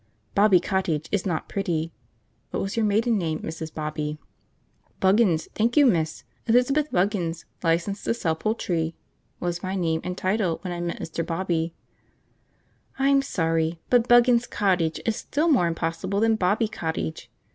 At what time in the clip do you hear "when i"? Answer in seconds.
10.63-10.79